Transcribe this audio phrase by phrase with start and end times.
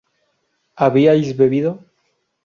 [0.85, 1.77] habíais bebido